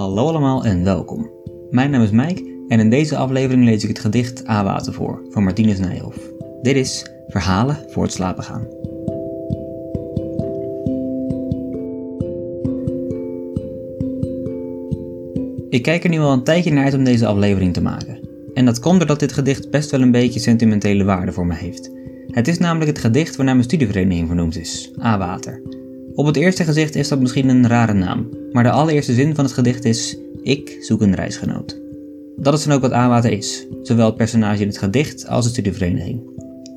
[0.00, 1.30] Hallo allemaal en welkom.
[1.70, 5.44] Mijn naam is Mike en in deze aflevering lees ik het gedicht A-Water voor van
[5.44, 6.18] Martinus Nijhoff.
[6.62, 8.66] Dit is Verhalen voor het slapen gaan.
[15.68, 18.18] Ik kijk er nu al een tijdje naar uit om deze aflevering te maken.
[18.54, 21.90] En dat komt doordat dit gedicht best wel een beetje sentimentele waarde voor me heeft.
[22.26, 25.62] Het is namelijk het gedicht waarnaar mijn studievereniging vernoemd is, A-Water.
[26.14, 29.44] Op het eerste gezicht is dat misschien een rare naam, maar de allereerste zin van
[29.44, 31.80] het gedicht is: Ik zoek een reisgenoot.
[32.36, 35.50] Dat is dan ook wat A-Water is, zowel het personage in het gedicht als de
[35.50, 36.20] studievereniging.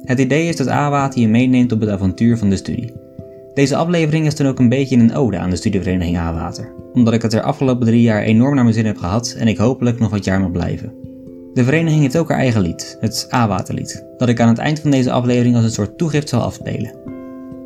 [0.04, 2.94] Het idee is dat A-Water je meeneemt op het avontuur van de studie.
[3.54, 7.22] Deze aflevering is dan ook een beetje een ode aan de studievereniging A-Water, omdat ik
[7.22, 10.10] het er afgelopen drie jaar enorm naar mijn zin heb gehad en ik hopelijk nog
[10.10, 10.94] wat jaar mag blijven.
[11.54, 14.92] De vereniging heeft ook haar eigen lied, het A-Waterlied, dat ik aan het eind van
[14.92, 16.96] deze aflevering als een soort toegift zal afspelen.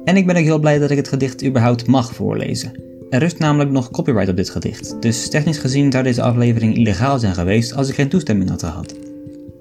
[0.04, 2.87] En ik ben ook heel blij dat ik het gedicht überhaupt mag voorlezen.
[3.10, 7.20] Er rust namelijk nog copyright op dit gedicht, dus technisch gezien zou deze aflevering illegaal
[7.20, 8.96] zijn geweest als ik geen toestemming had gehad.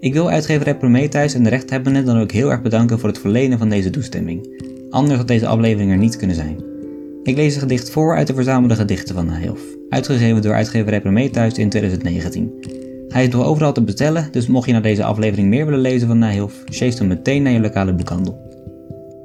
[0.00, 3.58] Ik wil uitgeverij Prometheus en de rechthebbenden dan ook heel erg bedanken voor het verlenen
[3.58, 4.64] van deze toestemming.
[4.90, 6.64] Anders had deze aflevering er niet kunnen zijn.
[7.22, 11.58] Ik lees het gedicht voor uit de verzamelde gedichten van Nijhoff, uitgegeven door uitgeverij Prometheus
[11.58, 12.52] in 2019.
[13.08, 16.08] Hij is door overal te bestellen, dus mocht je na deze aflevering meer willen lezen
[16.08, 18.55] van Nijhoff, chase dan meteen naar je lokale boekhandel.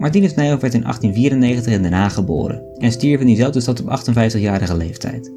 [0.02, 4.00] Martinus Nijhoff werd in 1894 in Den Haag geboren en stierf in diezelfde stad op
[4.00, 5.32] 58-jarige leeftijd.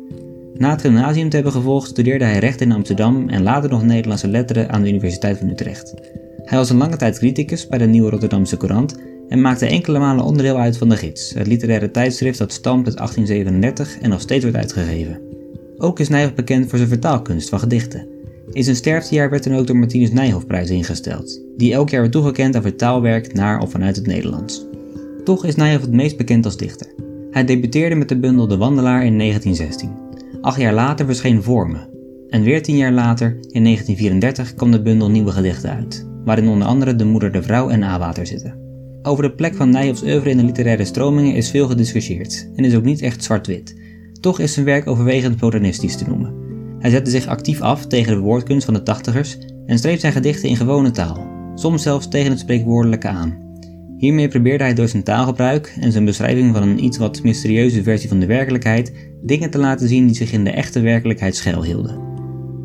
[0.55, 4.29] Na het gymnasium te hebben gevolgd studeerde hij recht in Amsterdam en later nog Nederlandse
[4.29, 5.95] letteren aan de Universiteit van Utrecht.
[6.45, 10.25] Hij was een lange tijd criticus bij de Nieuwe Rotterdamse Courant en maakte enkele malen
[10.25, 14.43] onderdeel uit van de Gids, het literaire tijdschrift dat stamt uit 1837 en nog steeds
[14.43, 15.21] wordt uitgegeven.
[15.77, 18.14] Ook is Nijhoff bekend voor zijn vertaalkunst van gedichten.
[18.53, 22.57] In zijn sterftejaar werd dan ook de Martinus Nijhoffprijs ingesteld, die elk jaar wordt toegekend
[22.57, 24.67] aan vertaalwerk naar of vanuit het Nederlands.
[25.25, 26.87] Toch is Nijhoff het meest bekend als dichter.
[27.31, 29.91] Hij debuteerde met de bundel De Wandelaar in 1916.
[30.41, 31.89] Acht jaar later verscheen Vormen.
[32.29, 36.69] En weer tien jaar later, in 1934, kwam de bundel Nieuwe Gedichten uit, waarin onder
[36.69, 38.63] andere De Moeder, de Vrouw en A-Water zitten.
[39.03, 42.77] Over de plek van Nijhoffs oeuvre in de literaire stromingen is veel gediscussieerd en is
[42.77, 43.77] ook niet echt zwart-wit.
[44.21, 46.44] Toch is zijn werk overwegend modernistisch te noemen.
[46.85, 50.49] Hij zette zich actief af tegen de woordkunst van de tachtigers en schreef zijn gedichten
[50.49, 53.39] in gewone taal, soms zelfs tegen het spreekwoordelijke aan.
[53.99, 58.09] Hiermee probeerde hij door zijn taalgebruik en zijn beschrijving van een iets wat mysterieuze versie
[58.09, 58.93] van de werkelijkheid
[59.23, 62.01] dingen te laten zien die zich in de echte werkelijkheid schuilhielden.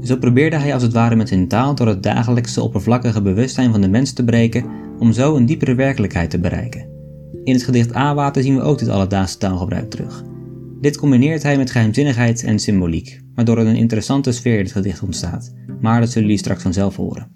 [0.03, 3.81] Zo probeerde hij als het ware met zijn taal door het dagelijkse oppervlakkige bewustzijn van
[3.81, 4.66] de mens te breken
[4.97, 6.88] om zo een diepere werkelijkheid te bereiken.
[7.44, 10.24] In het gedicht A-water zien we ook dit alledaagse taalgebruik terug.
[10.81, 15.03] Dit combineert hij met geheimzinnigheid en symboliek, waardoor er een interessante sfeer in het gedicht
[15.03, 17.31] ontstaat, maar dat zullen jullie straks vanzelf horen.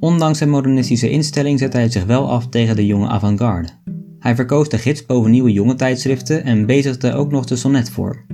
[0.00, 3.68] Ondanks zijn modernistische instelling zet hij zich wel af tegen de jonge avant-garde.
[4.18, 8.26] Hij verkoos de gids boven nieuwe jonge tijdschriften en bezigde ook nog de sonnetvorm.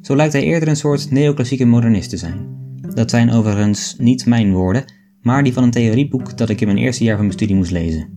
[0.00, 2.46] Zo lijkt hij eerder een soort neoclassieke modernist te zijn.
[2.94, 4.84] Dat zijn overigens niet mijn woorden,
[5.20, 7.70] maar die van een theorieboek dat ik in mijn eerste jaar van mijn studie moest
[7.70, 8.08] lezen.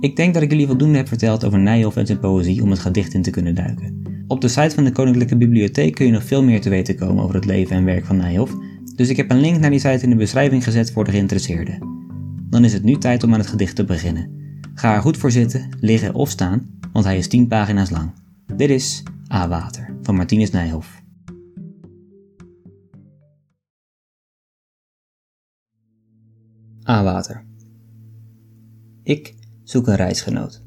[0.00, 2.78] Ik denk dat ik jullie voldoende heb verteld over Nijhoff en zijn poëzie om het
[2.78, 4.17] gedicht in te kunnen duiken.
[4.28, 7.22] Op de site van de Koninklijke Bibliotheek kun je nog veel meer te weten komen
[7.22, 8.54] over het leven en werk van Nijhoff,
[8.94, 11.78] dus ik heb een link naar die site in de beschrijving gezet voor de geïnteresseerden.
[12.50, 14.30] Dan is het nu tijd om aan het gedicht te beginnen.
[14.74, 18.10] Ga er goed voor zitten, liggen of staan, want hij is 10 pagina's lang.
[18.56, 19.02] Dit is
[19.32, 21.02] A Water van Martinus Nijhoff.
[26.88, 27.44] A Water.
[29.02, 30.64] Ik zoek een reisgenoot.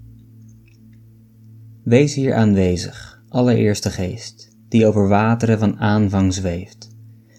[1.84, 6.90] Wees hier aanwezig, allereerste geest, die over wateren van aanvang zweeft.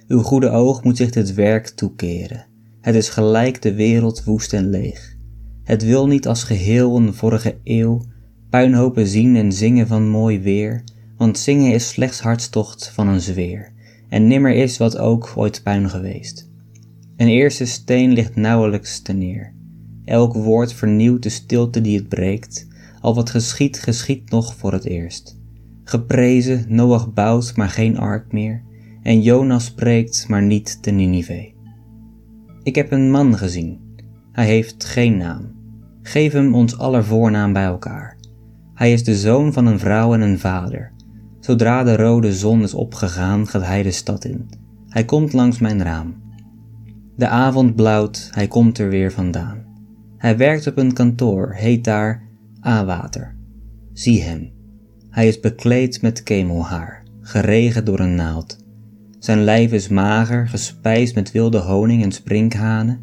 [0.08, 2.46] Uw goede oog moet zich dit werk toekeren.
[2.80, 5.16] Het is gelijk de wereld woest en leeg.
[5.62, 8.02] Het wil niet als geheel een vorige eeuw
[8.50, 10.84] puinhopen zien en zingen van mooi weer,
[11.16, 13.72] want zingen is slechts hartstocht van een zweer,
[14.08, 16.50] en nimmer is wat ook ooit puin geweest.
[17.16, 19.54] Een eerste steen ligt nauwelijks te neer.
[20.04, 22.66] Elk woord vernieuwt de stilte die het breekt,
[23.00, 25.40] al wat geschiet, geschiet nog voor het eerst.
[25.84, 28.62] Geprezen, Noach bouwt, maar geen ark meer,
[29.02, 31.52] en Jonas spreekt, maar niet te Ninive.
[32.62, 33.80] Ik heb een man gezien.
[34.32, 35.50] Hij heeft geen naam.
[36.02, 38.16] Geef hem ons aller voornaam bij elkaar.
[38.74, 40.92] Hij is de zoon van een vrouw en een vader.
[41.40, 44.48] Zodra de rode zon is opgegaan, gaat hij de stad in.
[44.88, 46.14] Hij komt langs mijn raam.
[47.16, 49.64] De avond blauwt, hij komt er weer vandaan.
[50.16, 52.22] Hij werkt op een kantoor, heet daar
[52.66, 53.36] A-water.
[53.92, 54.52] Zie hem.
[55.12, 58.58] Hij is bekleed met kemelhaar, geregen door een naald.
[59.18, 63.00] Zijn lijf is mager, gespijsd met wilde honing en sprinkhanen.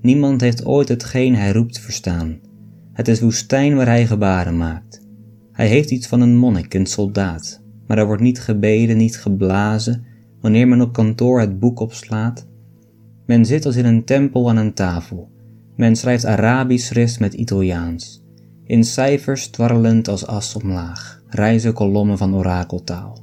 [0.00, 2.38] Niemand heeft ooit hetgeen hij roept verstaan.
[2.92, 5.06] Het is woestijn waar hij gebaren maakt.
[5.52, 10.04] Hij heeft iets van een monnik, een soldaat, maar er wordt niet gebeden, niet geblazen,
[10.40, 12.46] wanneer men op kantoor het boek opslaat.
[13.26, 15.30] Men zit als in een tempel aan een tafel.
[15.76, 18.22] Men schrijft Arabisch schrift met Italiaans.
[18.64, 23.18] In cijfers dwarrelend als as omlaag, reizen kolommen van orakeltaal.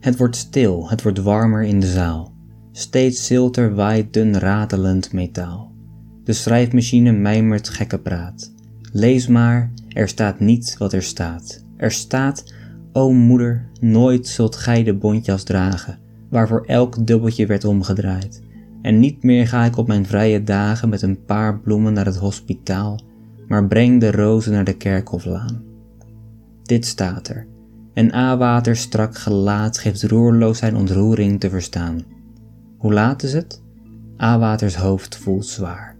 [0.00, 2.32] Het wordt stil, het wordt warmer in de zaal.
[2.72, 5.72] Steeds zilter waait dun ratelend metaal.
[6.24, 8.52] De schrijfmachine mijmert gekke praat.
[8.92, 11.64] Lees maar, er staat niet wat er staat.
[11.76, 12.44] Er staat,
[12.92, 15.98] o moeder, nooit zult gij de bontjas dragen,
[16.30, 18.42] waarvoor elk dubbeltje werd omgedraaid.
[18.82, 22.16] En niet meer ga ik op mijn vrije dagen met een paar bloemen naar het
[22.16, 23.00] hospitaal,
[23.48, 25.62] maar breng de rozen naar de kerkhoflaan.
[26.66, 27.46] Dit staat er,
[27.94, 32.04] en A-water strak gelaat geeft roerloos zijn ontroering te verstaan.
[32.78, 33.62] Hoe laat is het?
[34.22, 35.96] A-waters hoofd voelt zwaar.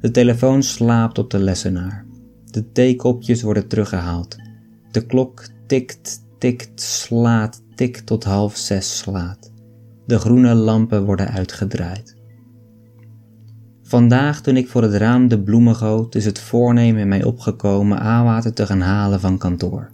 [0.00, 2.06] De telefoon slaapt op de lessenaar.
[2.44, 4.36] De theekopjes worden teruggehaald.
[4.90, 9.52] De klok tikt, tikt, slaat, tikt tot half zes slaat.
[10.06, 12.16] De groene lampen worden uitgedraaid.
[13.88, 17.98] Vandaag, toen ik voor het raam de bloemen goot, is het voornemen in mij opgekomen
[17.98, 19.90] aanwater te gaan halen van kantoor.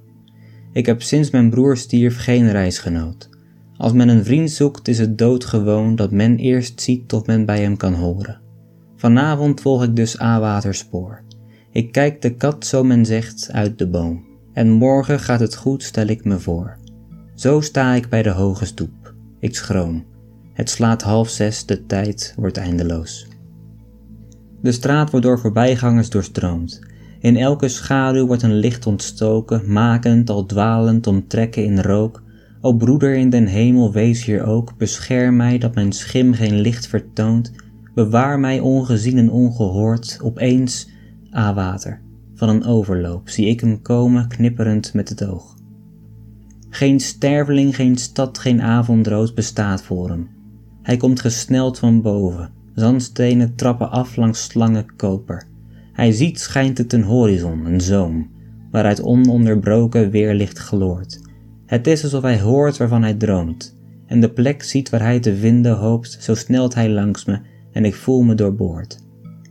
[0.72, 3.28] Ik heb sinds mijn broer stierf geen reisgenoot.
[3.76, 7.60] Als men een vriend zoekt, is het doodgewoon dat men eerst ziet tot men bij
[7.60, 8.40] hem kan horen.
[8.96, 11.22] Vanavond volg ik dus Awaters spoor.
[11.70, 14.24] Ik kijk de kat, zo men zegt, uit de boom.
[14.52, 16.76] En morgen gaat het goed, stel ik me voor.
[17.34, 19.14] Zo sta ik bij de hoge stoep.
[19.38, 20.04] Ik schroom.
[20.52, 23.32] Het slaat half zes, de tijd wordt eindeloos.
[24.64, 26.80] De straat wordt door voorbijgangers doorstroomd.
[27.20, 32.22] In elke schaduw wordt een licht ontstoken, makend al dwalend om trekken in rook.
[32.60, 36.86] O broeder in den hemel, wees hier ook, bescherm mij dat mijn schim geen licht
[36.86, 37.52] vertoont,
[37.94, 40.90] bewaar mij ongezien en ongehoord, opeens,
[41.34, 42.00] a water,
[42.34, 45.56] van een overloop, zie ik hem komen, knipperend met het oog.
[46.70, 50.28] Geen sterveling, geen stad, geen avondrood bestaat voor hem.
[50.82, 55.46] Hij komt gesneld van boven, zandstenen trappen af langs slangen koper.
[55.92, 58.30] Hij ziet schijnt het een horizon, een zoom,
[58.70, 61.20] waaruit ononderbroken weerlicht gloort.
[61.66, 63.76] Het is alsof hij hoort waarvan hij droomt,
[64.06, 67.38] en de plek ziet waar hij te vinden hoopt, zo snelt hij langs me
[67.72, 69.02] en ik voel me doorboord.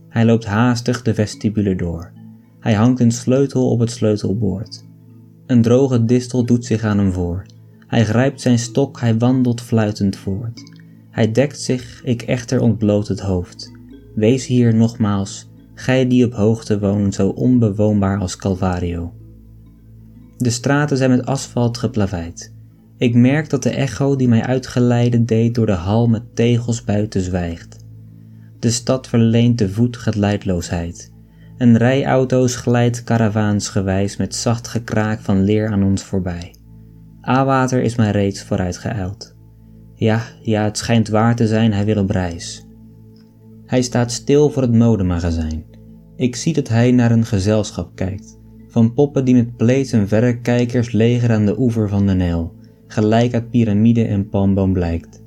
[0.08, 2.12] Hij loopt haastig de vestibule door.
[2.60, 4.84] Hij hangt een sleutel op het sleutelboord.
[5.46, 7.46] Een droge distel doet zich aan hem voor.
[7.86, 10.73] Hij grijpt zijn stok, hij wandelt fluitend voort.
[11.14, 13.72] Hij dekt zich, ik echter ontbloot het hoofd.
[14.14, 19.12] Wees hier nogmaals, gij die op hoogte woont, zo onbewoonbaar als Calvario.
[20.36, 22.54] De straten zijn met asfalt geplaveid.
[22.96, 27.20] Ik merk dat de echo die mij uitgeleide deed door de hal met tegels buiten
[27.20, 27.84] zwijgt.
[28.58, 31.12] De stad verleent de voet geleidloosheid.
[31.58, 36.54] Een rij auto's glijdt karavaansgewijs met zacht gekraak van leer aan ons voorbij.
[37.28, 39.33] A-water is mij reeds vooruitgeëild.
[39.94, 42.66] Ja, ja, het schijnt waar te zijn, hij wil op reis.
[43.66, 45.64] Hij staat stil voor het modemagazijn.
[46.16, 50.92] Ik zie dat hij naar een gezelschap kijkt, van poppen die met pleets en verrekijkers
[50.92, 52.54] leger aan de oever van de Nijl,
[52.86, 55.22] gelijk uit piramide en palmboom blijkt.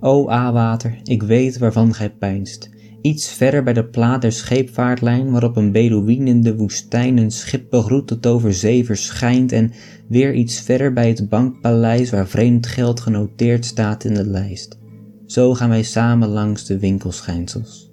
[0.00, 2.70] O A-water, ik weet waarvan gij pijnst.
[3.00, 7.70] Iets verder bij de plaat der scheepvaartlijn, waarop een Bedouin in de woestijn een schip
[7.70, 9.72] begroet tot over zee verschijnt, en
[10.08, 14.78] weer iets verder bij het bankpaleis waar vreemd geld genoteerd staat in de lijst.
[15.26, 17.92] Zo gaan wij samen langs de winkelschijnsels.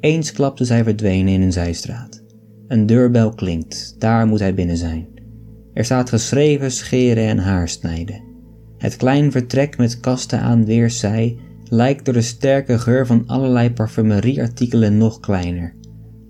[0.00, 2.22] Eensklaps is hij verdwenen in een zijstraat.
[2.68, 5.06] Een deurbel klinkt, daar moet hij binnen zijn.
[5.74, 8.22] Er staat geschreven scheren en haarsnijden.
[8.78, 11.38] Het klein vertrek met kasten aan weerszij
[11.70, 15.74] lijkt door de sterke geur van allerlei parfumerieartikelen nog kleiner.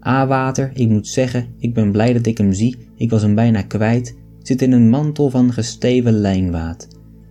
[0.07, 3.63] A-water, ik moet zeggen, ik ben blij dat ik hem zie, ik was hem bijna
[3.63, 6.89] kwijt, zit in een mantel van gesteven lijnwaad,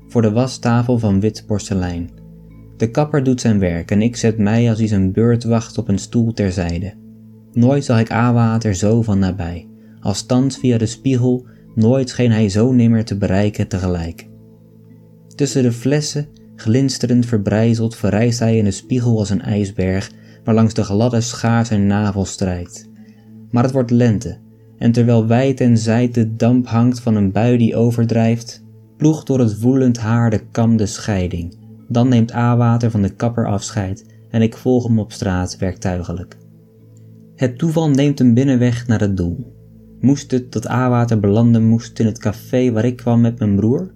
[0.08, 2.10] voor de wastafel van wit porselein.
[2.78, 5.88] De kapper doet zijn werk en ik zet mij als hij zijn beurt wacht op
[5.88, 6.94] een stoel terzijde.
[7.54, 9.68] Nooit zag ik A-water zo van nabij,
[10.00, 14.28] als thans via de spiegel, nooit scheen hij zo nimmer te bereiken tegelijk.
[15.36, 16.28] Tussen de flessen,
[16.60, 20.12] glinsterend verbrijzeld, verrijst hij in de spiegel als een ijsberg,
[20.44, 22.90] waar langs de gladde schaar zijn navel strijkt.
[23.52, 24.38] Maar het wordt lente,
[24.78, 28.64] En terwijl wijd en zijd de damp hangt van een bui die overdrijft,
[28.98, 31.58] ploegt door het woelend haar de kam de scheiding.
[31.88, 36.38] Dan neemt A-water van de kapper afscheid en ik volg hem op straat werktuigelijk.
[37.36, 39.54] Het toeval neemt hem binnenweg naar het doel.
[40.00, 43.92] Moest het dat A-water belanden moest in het café waar ik kwam met mijn broer?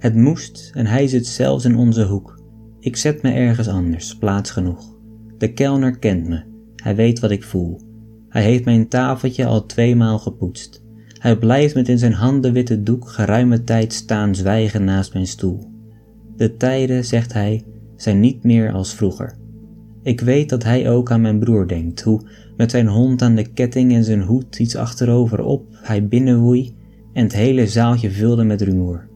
[0.00, 2.42] Het moest en hij zit zelfs in onze hoek.
[2.78, 4.96] Ik zet me ergens anders, plaats genoeg.
[5.38, 6.42] De kelner kent me,
[6.76, 7.80] hij weet wat ik voel.
[8.28, 10.84] Hij heeft mijn tafeltje al tweemaal gepoetst.
[11.18, 15.70] Hij blijft met in zijn handen witte doek geruime tijd staan zwijgen naast mijn stoel.
[16.36, 17.64] De tijden, zegt hij,
[17.96, 19.36] zijn niet meer als vroeger.
[20.02, 22.22] Ik weet dat hij ook aan mijn broer denkt, hoe
[22.56, 26.74] met zijn hond aan de ketting en zijn hoed iets achterover op hij binnenwoei
[27.12, 29.09] en het hele zaaltje vulde met rumoer.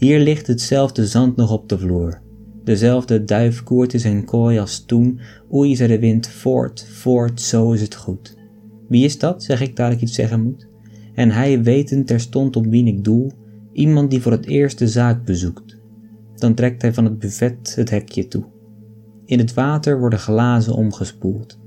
[0.00, 2.20] Hier ligt hetzelfde zand nog op de vloer.
[2.64, 5.20] Dezelfde duif koert in zijn kooi als toen,
[5.52, 8.36] oei zei de wind, voort, voort, zo is het goed.
[8.88, 10.68] Wie is dat, zeg ik daar ik iets zeggen moet?
[11.14, 13.32] En hij wetend terstond op wie ik doel,
[13.72, 15.78] iemand die voor het eerst de zaak bezoekt.
[16.34, 18.44] Dan trekt hij van het buffet het hekje toe.
[19.24, 21.58] In het water worden glazen omgespoeld.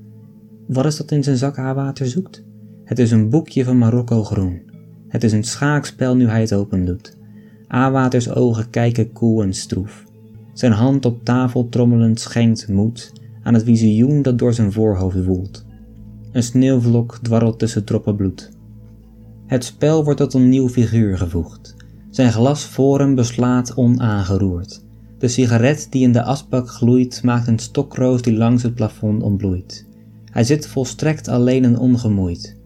[0.68, 2.44] Wat is dat in zijn zak water zoekt?
[2.84, 4.62] Het is een boekje van Marokko groen.
[5.08, 7.22] Het is een schaakspel nu hij het open doet.
[7.74, 10.03] Awaters ogen kijken koel en stroef.
[10.53, 13.13] Zijn hand op tafel trommelend schenkt moed
[13.44, 15.65] aan het visioen dat door zijn voorhoofd woelt.
[16.32, 18.51] Een sneeuwvlok dwarrelt tussen droppen bloed.
[19.46, 21.75] Het spel wordt tot een nieuw figuur gevoegd.
[22.10, 24.82] Zijn glas voor hem beslaat onaangeroerd.
[25.18, 29.86] De sigaret die in de asbak gloeit maakt een stokroos die langs het plafond ontbloeit.
[30.25, 32.58] Hij zit volstrekt alleen en ongemoeid.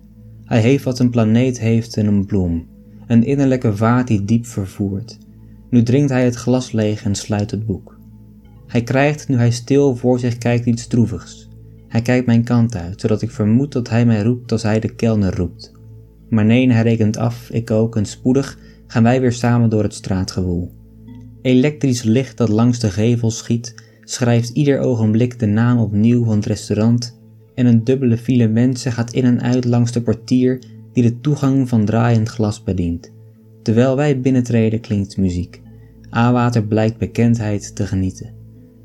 [0.46, 2.68] Hij heeft wat een planeet heeft in een bloem,
[3.08, 5.18] een innerlijke vaart die diep vervoert.
[5.70, 8.00] Nu drinkt hij het glas leeg en sluit het boek.
[8.68, 11.50] Hij krijgt, nu hij stil voor zich kijkt, iets droevigs.
[11.88, 14.96] Hij kijkt mijn kant uit, zodat ik vermoed dat hij mij roept als hij de
[14.96, 15.72] kelner roept.
[16.30, 19.94] Maar nee, hij rekent af, ik ook, en spoedig gaan wij weer samen door het
[19.94, 20.72] straatgewoel.
[21.42, 26.46] Elektrisch licht dat langs de gevel schiet, schrijft ieder ogenblik de naam opnieuw van het
[26.46, 27.20] restaurant
[27.56, 30.60] en een dubbele file mensen gaat in en uit langs de portier
[30.98, 33.14] die de toegang van draaiend glas bedient.
[33.64, 35.62] Terwijl wij binnentreden klinkt muziek.
[36.10, 38.34] Awater blijkt bekendheid te genieten.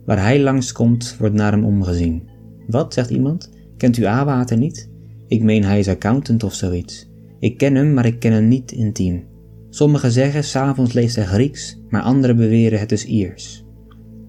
[0.05, 2.29] Waar hij langskomt, wordt naar hem omgezien.
[2.67, 3.51] Wat, zegt iemand?
[3.77, 4.91] Kent u Awater niet?
[5.27, 7.11] Ik meen hij is accountant of zoiets.
[7.39, 9.25] Ik ken hem, maar ik ken hem niet intiem.
[9.71, 13.65] Sommigen zeggen s'avonds leest hij Grieks, maar anderen beweren het is Iers.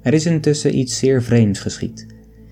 [0.02, 2.08] Er is intussen iets zeer vreemds geschied.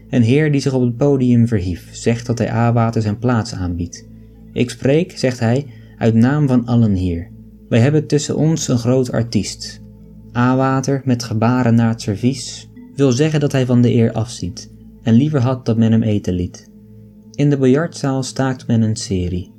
[0.09, 4.09] Een heer die zich op het podium verhief, zegt dat hij Awater zijn plaats aanbiedt.
[4.53, 5.65] Ik spreek, zegt hij,
[5.97, 7.31] uit naam van allen hier.
[7.69, 9.81] Wij hebben tussen ons een groot artiest.
[10.31, 14.71] Awater, met gebaren naar het servies, wil zeggen dat hij van de eer afziet
[15.03, 16.69] en liever had dat men hem eten liet.
[17.31, 19.51] In de biljartzaal staakt men een serie.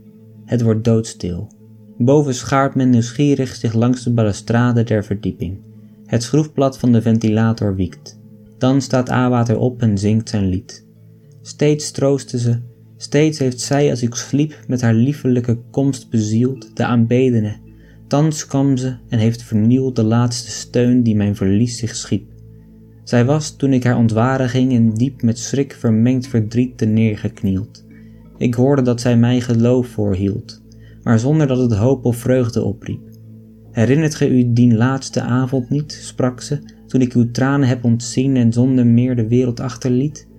[0.45, 1.51] Het wordt doodstil.
[1.99, 5.59] Boven schaart men nieuwsgierig zich langs de balustrade der verdieping.
[6.07, 8.21] Het schroefblad van de ventilator wiekt.
[8.59, 10.87] Dan staat Awater op en zingt zijn lied.
[11.43, 12.61] Steeds troostte ze,
[13.03, 17.57] steeds heeft zij als ik sliep met haar liefelijke komst bezield de aanbedene.
[18.07, 22.31] Thans kwam ze en heeft vernield de laatste steun die mijn verlies zich schiep.
[23.05, 27.85] Zij was toen ik haar ontwaren ging in diep met schrik vermengd verdriet te neergeknield.
[28.39, 30.63] Ik hoorde dat zij mij geloof voorhield,
[31.03, 33.01] maar zonder dat het hoop of vreugde opriep.
[33.71, 38.37] Herinnert ge u dien laatste avond niet, sprak ze, toen ik uw tranen heb ontzien
[38.37, 40.31] en zonder meer de wereld achterliet?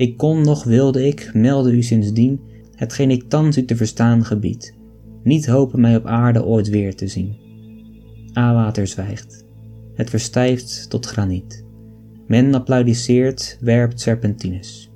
[0.00, 2.40] Ik kon nog wilde ik, melde u sindsdien,
[2.74, 4.74] hetgeen ik thans u te verstaan gebied,
[5.22, 7.36] niet hopen mij op aarde ooit weer te zien.
[8.32, 9.44] Awater zwijgt.
[9.94, 11.64] Het verstijft tot graniet.
[12.26, 14.90] Men applaudisseert, werpt serpentines.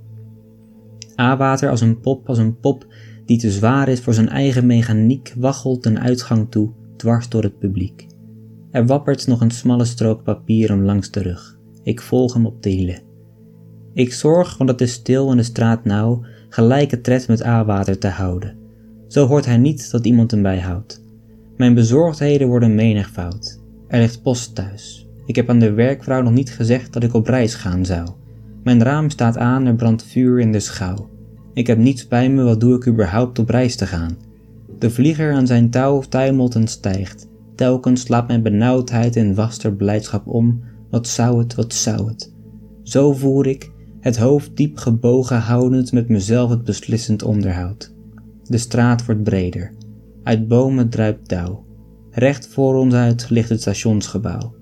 [1.14, 2.86] Awater als een pop, als een pop
[3.26, 7.58] die te zwaar is voor zijn eigen mechaniek, waggelt een uitgang toe, dwars door het
[7.58, 8.06] publiek.
[8.70, 11.58] Er wappert nog een smalle strook papier om langs de rug.
[11.82, 13.03] Ik volg hem op de hielen.
[13.94, 18.08] Ik zorg, want het is stil en de straat nauw, gelijke tred met A-water te
[18.08, 18.56] houden.
[19.08, 21.02] Zo hoort hij niet dat iemand hem bijhoudt.
[21.56, 23.60] Mijn bezorgdheden worden menigvoud.
[23.88, 25.08] Er ligt post thuis.
[25.26, 28.08] Ik heb aan de werkvrouw nog niet gezegd dat ik op reis gaan zou.
[28.62, 31.08] Mijn raam staat aan, er brandt vuur in de schouw.
[31.52, 34.16] Ik heb niets bij me, wat doe ik überhaupt op reis te gaan?
[34.78, 37.28] De vlieger aan zijn touw tuimelt en stijgt.
[37.54, 40.60] Telkens slaat mijn benauwdheid in waster blijdschap om.
[40.90, 42.32] Wat zou het, wat zou het?
[42.82, 43.70] Zo voer ik,
[44.04, 47.94] het hoofd diep gebogen houdend met mezelf het beslissend onderhoud.
[48.42, 49.72] De straat wordt breder.
[50.22, 51.64] Uit bomen druipt dauw.
[52.10, 54.54] Recht voor ons uit ligt het stationsgebouw.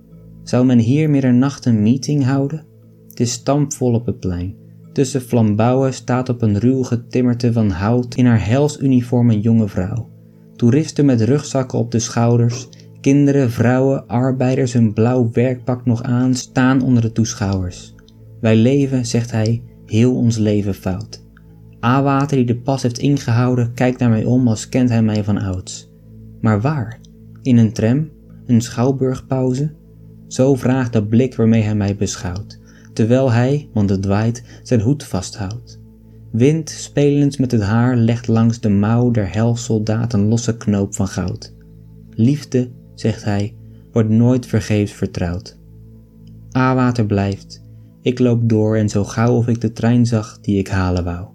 [0.42, 2.64] Zou men hier middernacht een meeting houden?
[3.08, 4.54] Het is stampvol op het plein.
[4.92, 9.68] Tussen flambouwen staat op een ruw getimmerte van hout in haar hels uniform een jonge
[9.68, 10.08] vrouw.
[10.56, 12.68] Toeristen met rugzakken op de schouders,
[13.00, 17.94] kinderen, vrouwen, arbeiders hun blauw werkpak nog aan, staan onder de toeschouwers.
[18.42, 21.22] Wij leven, zegt hij, heel ons leven fout.
[21.84, 25.38] A-water die de pas heeft ingehouden, kijkt naar mij om als kent hij mij van
[25.38, 25.90] ouds.
[26.40, 26.98] Maar waar?
[27.42, 28.08] In een tram?
[28.46, 29.72] Een schouwburgpauze?
[30.26, 32.58] Zo vraagt de blik waarmee hij mij beschouwt,
[32.92, 35.80] terwijl hij, want het waait, zijn hoed vasthoudt.
[36.30, 41.08] Wind, spelend met het haar, legt langs de mouw der helsoldaat een losse knoop van
[41.08, 41.54] goud.
[42.10, 43.54] Liefde, zegt hij,
[43.92, 45.58] wordt nooit vergeefs vertrouwd.
[46.56, 47.61] A-water blijft,
[48.02, 51.26] ik loop door en zo gauw of ik de trein zag die ik halen wou.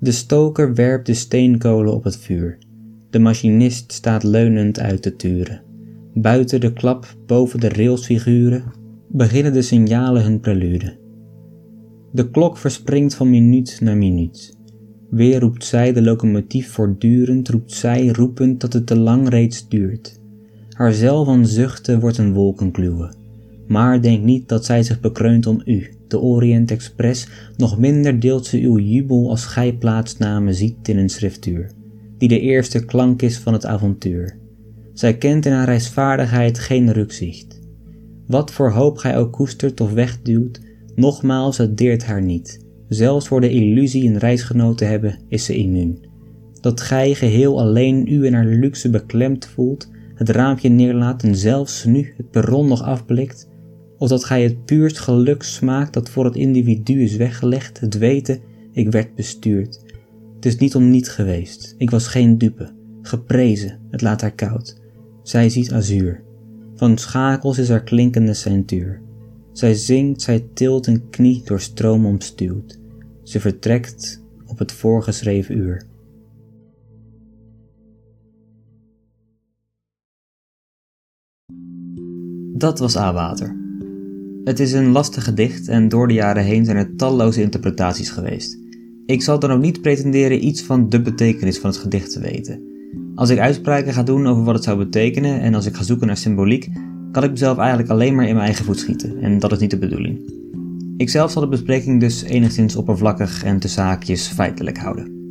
[0.00, 2.58] De stoker werpt de steenkolen op het vuur.
[3.10, 5.62] De machinist staat leunend uit te turen.
[6.14, 8.64] Buiten de klap, boven de railsfiguren,
[9.08, 10.98] beginnen de signalen hun prelude.
[12.12, 14.56] De klok verspringt van minuut naar minuut.
[15.10, 20.20] Weer roept zij de locomotief voortdurend, roept zij roepend dat het te lang reeds duurt.
[20.70, 23.12] Haar zeil van zuchten wordt een wolkenkluwe.
[23.66, 28.46] Maar denk niet dat zij zich bekreunt om u, de Orient Express, nog minder deelt
[28.46, 31.70] ze uw jubel als gij plaatsnamen ziet in een schriftuur,
[32.18, 34.38] die de eerste klank is van het avontuur.
[34.92, 37.60] Zij kent in haar reisvaardigheid geen rukzicht.
[38.26, 40.60] Wat voor hoop gij ook koestert of wegduwt,
[40.94, 42.64] nogmaals het deert haar niet.
[42.88, 45.98] Zelfs voor de illusie een reisgenoot te hebben, is ze immuun.
[46.60, 51.84] Dat gij geheel alleen u in haar luxe beklemd voelt, het raampje neerlaat en zelfs
[51.84, 53.48] nu het perron nog afblikt,
[53.98, 58.40] of dat gij het puurst geluk smaakt dat voor het individu is weggelegd, het weten,
[58.72, 59.80] ik werd bestuurd.
[60.34, 62.72] Het is niet om niet geweest, ik was geen dupe,
[63.02, 64.80] geprezen, het laat haar koud.
[65.22, 66.22] Zij ziet azuur,
[66.74, 69.00] van schakels is haar klinkende centuur.
[69.52, 72.78] Zij zingt, zij tilt een knie door stroom omstuwd.
[73.22, 75.82] Ze vertrekt op het voorgeschreven uur.
[82.56, 83.65] Dat was A-water.
[84.46, 88.58] Het is een lastig gedicht en door de jaren heen zijn er talloze interpretaties geweest.
[89.06, 92.60] Ik zal dan ook niet pretenderen iets van de betekenis van het gedicht te weten.
[93.14, 96.06] Als ik uitspraken ga doen over wat het zou betekenen en als ik ga zoeken
[96.06, 96.68] naar symboliek,
[97.12, 99.70] kan ik mezelf eigenlijk alleen maar in mijn eigen voet schieten en dat is niet
[99.70, 100.32] de bedoeling.
[100.96, 105.30] Ikzelf zal de bespreking dus enigszins oppervlakkig en te zaakjes feitelijk houden.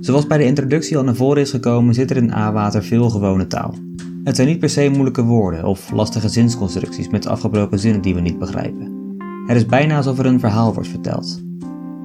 [0.00, 3.46] Zoals bij de introductie al naar voren is gekomen, zit er in A-water veel gewone
[3.46, 3.74] taal.
[4.28, 8.20] Het zijn niet per se moeilijke woorden of lastige zinsconstructies met afgebroken zinnen die we
[8.20, 9.16] niet begrijpen.
[9.46, 11.42] Het is bijna alsof er een verhaal wordt verteld.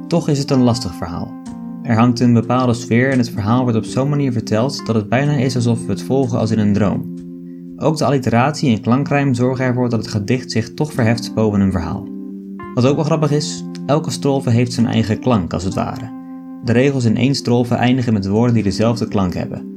[0.08, 1.34] Toch is het een lastig verhaal.
[1.82, 5.10] Er hangt een bepaalde sfeer en het verhaal wordt op zo'n manier verteld dat het
[5.10, 7.14] bijna is alsof we het volgen als in een droom.
[7.78, 11.72] Ook de alliteratie en klankrijm zorgen ervoor dat het gedicht zich toch verheft boven een
[11.72, 12.08] verhaal.
[12.74, 16.12] Wat ook wel grappig is, elke strofe heeft zijn eigen klank als het ware.
[16.64, 19.73] De regels in één strofe eindigen met woorden die dezelfde klank hebben.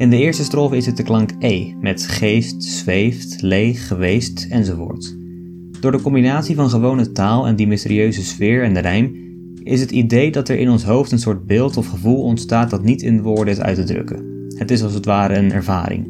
[0.00, 5.16] In de eerste strofe is het de klank E, met geest, zweeft, leeg, geweest enzovoort.
[5.80, 9.14] Door de combinatie van gewone taal en die mysterieuze sfeer en de rijm
[9.62, 12.82] is het idee dat er in ons hoofd een soort beeld of gevoel ontstaat dat
[12.82, 14.48] niet in woorden is uit te drukken.
[14.56, 16.08] Het is als het ware een ervaring.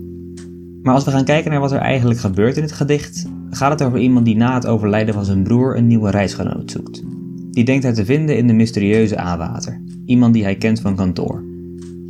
[0.83, 3.83] Maar als we gaan kijken naar wat er eigenlijk gebeurt in het gedicht, gaat het
[3.83, 7.03] over iemand die na het overlijden van zijn broer een nieuwe reisgenoot zoekt.
[7.51, 11.50] Die denkt hij te vinden in de mysterieuze A-water, iemand die hij kent van kantoor.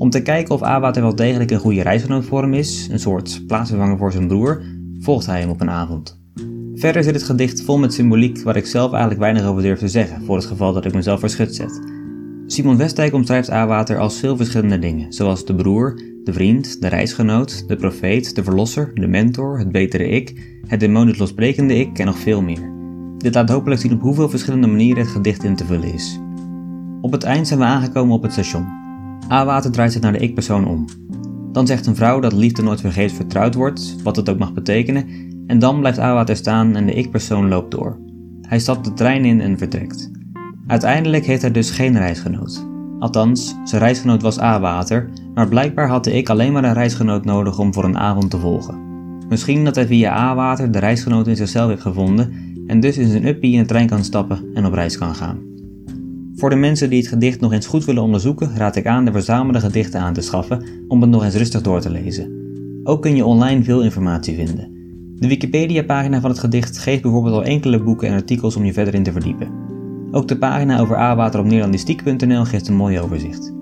[0.00, 3.46] Om te kijken of A-water wel degelijk een goede reisgenoot voor hem is, een soort
[3.46, 4.62] plaatsvervanger voor zijn broer,
[5.00, 6.20] volgt hij hem op een avond.
[6.74, 9.88] Verder zit het gedicht vol met symboliek waar ik zelf eigenlijk weinig over durf te
[9.88, 11.80] zeggen, voor het geval dat ik mezelf verschut zet.
[12.46, 17.68] Simon Westdijk omschrijft A-water als veel verschillende dingen, zoals de broer, de vriend, de reisgenoot,
[17.68, 22.18] de profeet, de verlosser, de mentor, het betere ik, het demonisch losbrekende ik en nog
[22.18, 22.72] veel meer.
[23.18, 26.20] Dit laat hopelijk zien op hoeveel verschillende manieren het gedicht in te vullen is.
[27.00, 28.79] Op het eind zijn we aangekomen op het station.
[29.30, 30.84] A-water draait zich naar de ik-persoon om.
[31.52, 35.06] Dan zegt een vrouw dat liefde nooit vergeefs vertrouwd wordt, wat het ook mag betekenen,
[35.46, 37.98] en dan blijft A-water staan en de ik-persoon loopt door.
[38.42, 40.10] Hij stapt de trein in en vertrekt.
[40.66, 42.66] Uiteindelijk heeft hij dus geen reisgenoot.
[42.98, 47.58] Althans, zijn reisgenoot was A-water, maar blijkbaar had de ik alleen maar een reisgenoot nodig
[47.58, 48.88] om voor een avond te volgen.
[49.28, 52.32] Misschien dat hij via A-water de reisgenoot in zichzelf heeft gevonden
[52.66, 55.49] en dus in zijn uppie in de trein kan stappen en op reis kan gaan.
[56.40, 59.12] Voor de mensen die het gedicht nog eens goed willen onderzoeken, raad ik aan de
[59.12, 62.30] verzamelde gedichten aan te schaffen om het nog eens rustig door te lezen.
[62.84, 64.70] Ook kun je online veel informatie vinden.
[65.16, 68.94] De Wikipedia-pagina van het gedicht geeft bijvoorbeeld al enkele boeken en artikels om je verder
[68.94, 69.48] in te verdiepen.
[70.10, 73.54] Ook de pagina over A-water op Nederlandistiek.nl geeft een mooi overzicht.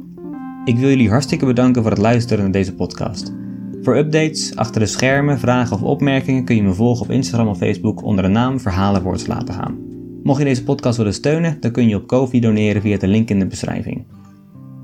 [0.65, 3.35] Ik wil jullie hartstikke bedanken voor het luisteren naar deze podcast.
[3.83, 7.59] Voor updates, achter de schermen, vragen of opmerkingen kun je me volgen op Instagram of
[7.59, 9.88] Facebook onder de naam Verhalen voor het gaan.
[10.29, 13.31] Mocht je deze podcast willen steunen, dan kun je op Kofi doneren via de link
[13.31, 14.05] in de beschrijving.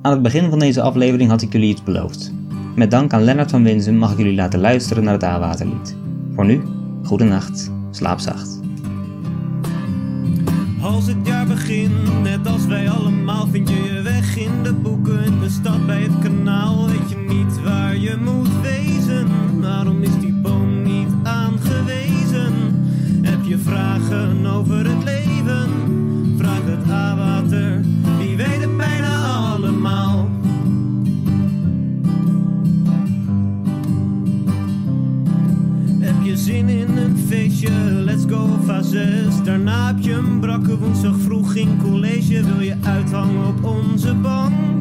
[0.03, 2.33] Aan het begin van deze aflevering had ik jullie iets beloofd.
[2.75, 5.97] Met dank aan Lennart van Winsum mag ik jullie laten luisteren naar het A-waterlied.
[6.35, 6.63] Voor nu,
[7.03, 8.61] goede nacht, slaap zacht.
[10.83, 15.25] Als het jaar begint, net als wij allemaal, vind je je weg in de boeken,
[15.25, 16.87] in de stad bij het kanaal.
[16.87, 19.61] Weet je niet waar je moet wezen?
[19.61, 22.53] Waarom is die boom niet aangewezen?
[23.23, 25.14] Heb je vragen over het leven?
[39.05, 39.43] Fazes.
[39.45, 42.45] Daarna heb je een brakke woensdag vroeg in college.
[42.45, 44.74] Wil je uithangen op onze bank?